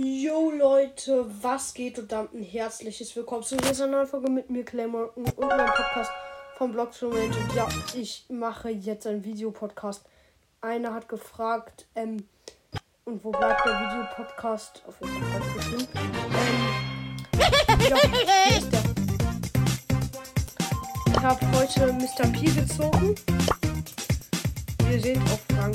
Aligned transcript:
Yo 0.00 0.52
Leute, 0.52 1.26
was 1.42 1.74
geht 1.74 1.98
und 1.98 2.12
damit 2.12 2.32
ein 2.32 2.44
herzliches 2.44 3.16
Willkommen 3.16 3.42
zu 3.42 3.56
dieser 3.56 3.88
neuen 3.88 4.06
Folge 4.06 4.30
mit 4.30 4.48
mir, 4.48 4.64
Claymore 4.64 5.10
und 5.16 5.36
meinem 5.40 5.66
Podcast 5.66 6.12
vom 6.56 6.70
Blog 6.70 6.90
Und 7.02 7.34
ja, 7.56 7.66
ich 7.96 8.24
mache 8.28 8.70
jetzt 8.70 9.08
einen 9.08 9.24
Videopodcast. 9.24 10.04
Einer 10.60 10.94
hat 10.94 11.08
gefragt, 11.08 11.88
ähm, 11.96 12.28
und 13.06 13.24
wo 13.24 13.32
bleibt 13.32 13.66
der 13.66 13.72
Videopodcast? 13.72 14.84
Auf 14.86 15.00
jeden 15.00 15.20
Fall 15.20 15.40
ganz 15.40 15.54
bestimmt. 15.56 15.88
Ähm, 15.96 17.80
ja. 17.90 17.96
Ich 21.08 21.20
habe 21.20 21.58
heute 21.58 21.92
Mr. 21.94 22.28
P 22.28 22.44
gezogen. 22.52 23.16
Wir 24.88 25.00
sind 25.00 25.22
auf 25.24 25.40
Rang 25.56 25.74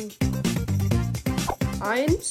1. 1.81 2.29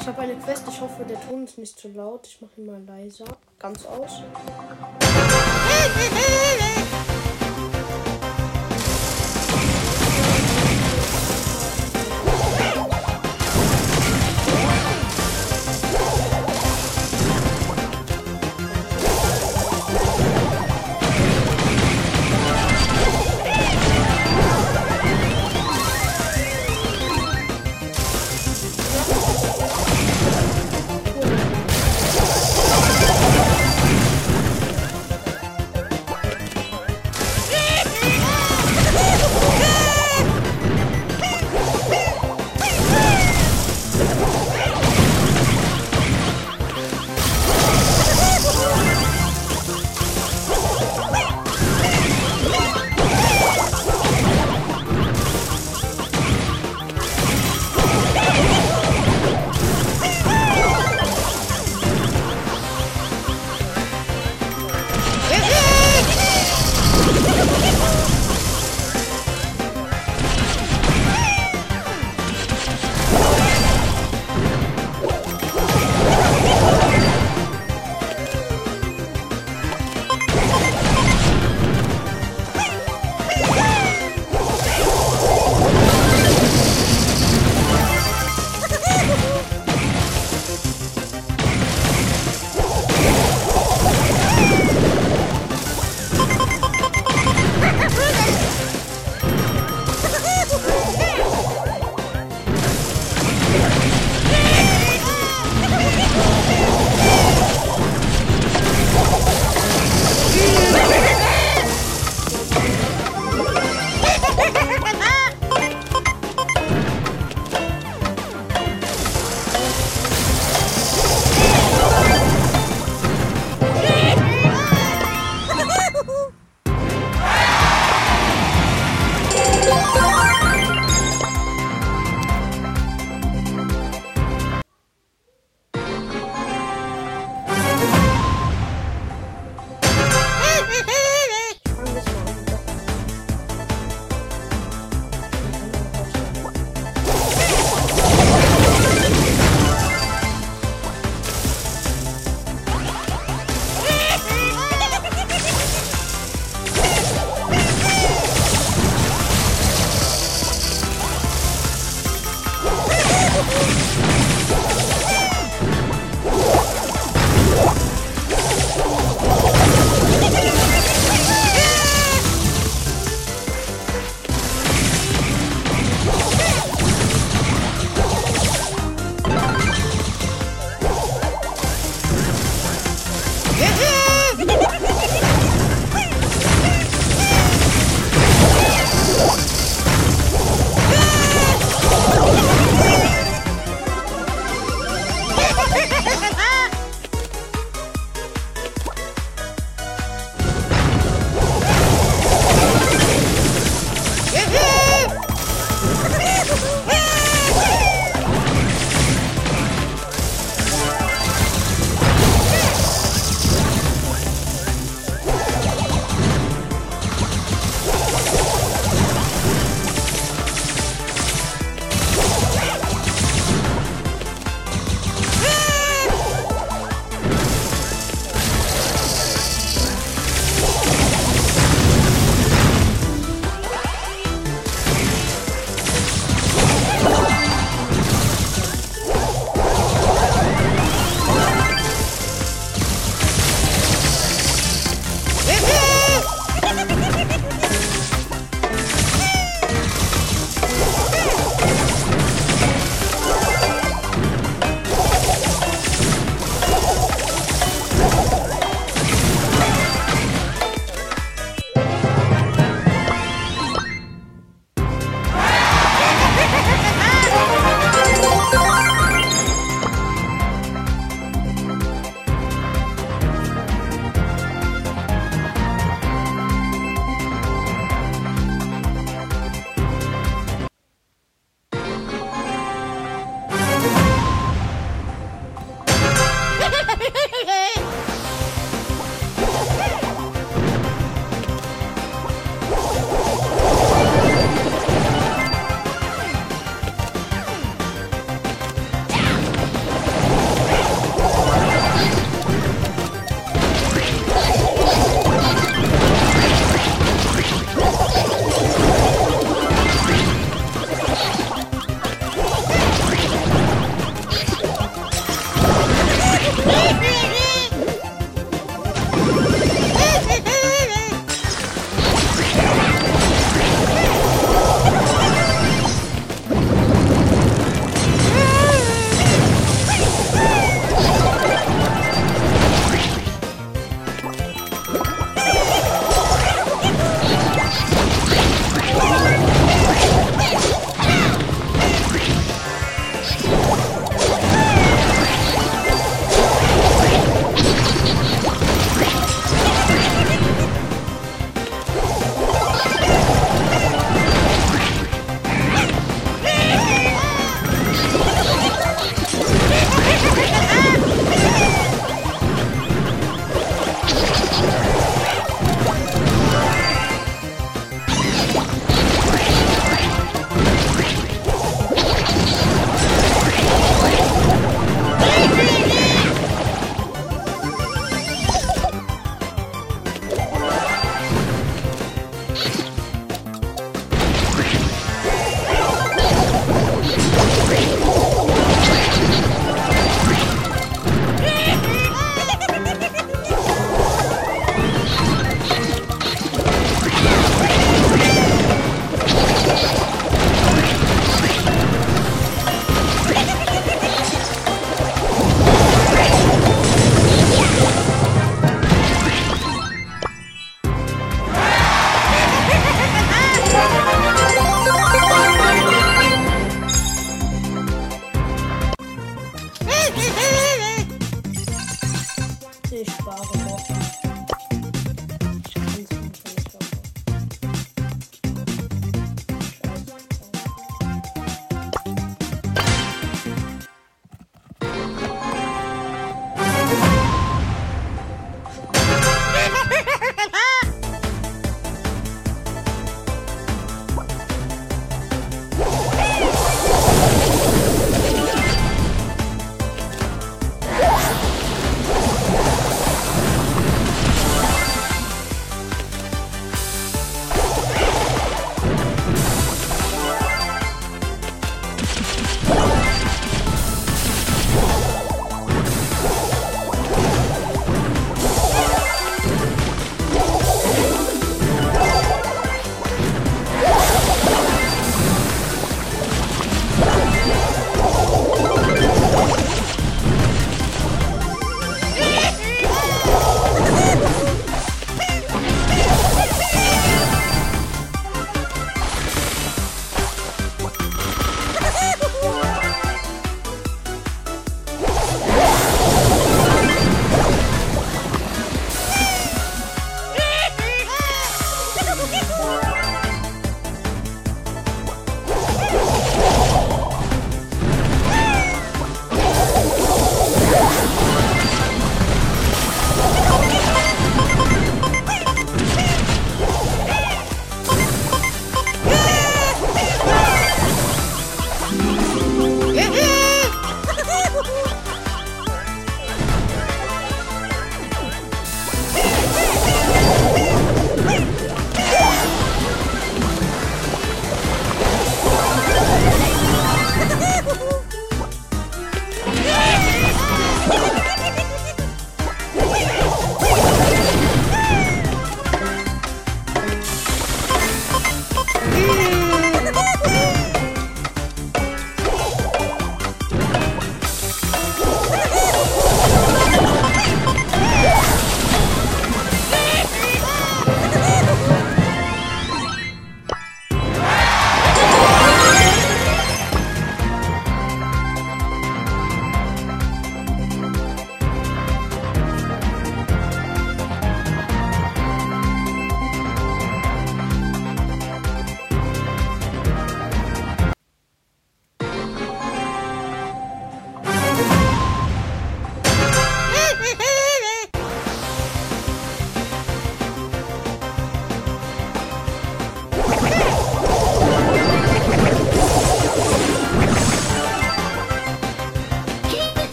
Ich 0.00 0.08
habe 0.08 0.22
eine 0.22 0.34
Quest, 0.36 0.64
ich 0.68 0.80
hoffe, 0.80 1.04
der 1.08 1.20
Ton 1.28 1.44
ist 1.44 1.56
nicht 1.56 1.78
zu 1.78 1.88
laut. 1.88 2.26
Ich 2.26 2.40
mache 2.40 2.52
ihn 2.56 2.66
mal 2.66 2.82
leiser. 2.84 3.26
Ganz 3.60 3.86
aus. 3.86 4.22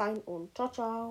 Rein 0.00 0.18
und 0.24 0.56
ciao, 0.56 0.68
ciao. 0.72 1.08